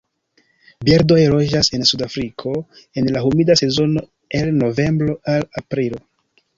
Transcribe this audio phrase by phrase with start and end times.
[0.87, 2.55] Birdoj loĝas en Sudafriko
[3.03, 4.09] en la humida sezono
[4.43, 6.07] el novembro al aprilo.